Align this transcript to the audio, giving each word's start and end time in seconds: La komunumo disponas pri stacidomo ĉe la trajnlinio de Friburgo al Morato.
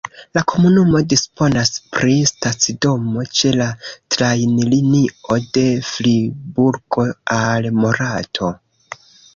La 0.35 0.41
komunumo 0.51 1.01
disponas 1.11 1.71
pri 1.97 2.15
stacidomo 2.31 3.27
ĉe 3.41 3.51
la 3.61 3.69
trajnlinio 4.15 5.39
de 5.59 5.67
Friburgo 5.93 7.09
al 7.41 7.71
Morato. 7.85 8.55